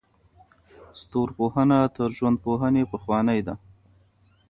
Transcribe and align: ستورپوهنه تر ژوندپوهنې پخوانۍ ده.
ستورپوهنه 0.99 1.79
تر 1.95 2.09
ژوندپوهنې 2.17 2.83
پخوانۍ 2.91 3.39
ده. 3.47 3.55